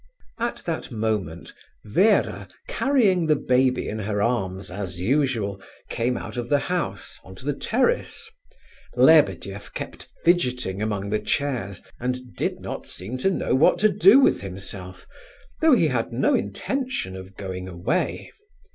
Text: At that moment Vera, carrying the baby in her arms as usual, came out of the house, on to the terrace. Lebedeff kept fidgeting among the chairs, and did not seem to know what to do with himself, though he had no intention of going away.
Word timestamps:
At 0.39 0.63
that 0.65 0.89
moment 0.89 1.53
Vera, 1.85 2.47
carrying 2.67 3.27
the 3.27 3.35
baby 3.35 3.87
in 3.87 3.99
her 3.99 4.19
arms 4.19 4.71
as 4.71 4.99
usual, 4.99 5.61
came 5.89 6.17
out 6.17 6.37
of 6.37 6.49
the 6.49 6.57
house, 6.57 7.19
on 7.23 7.35
to 7.35 7.45
the 7.45 7.53
terrace. 7.53 8.27
Lebedeff 8.95 9.71
kept 9.75 10.09
fidgeting 10.23 10.81
among 10.81 11.11
the 11.11 11.19
chairs, 11.19 11.83
and 11.99 12.35
did 12.35 12.59
not 12.61 12.87
seem 12.87 13.19
to 13.19 13.29
know 13.29 13.53
what 13.53 13.77
to 13.77 13.89
do 13.89 14.19
with 14.19 14.41
himself, 14.41 15.05
though 15.61 15.73
he 15.73 15.89
had 15.89 16.11
no 16.11 16.33
intention 16.33 17.15
of 17.15 17.37
going 17.37 17.67
away. 17.67 18.31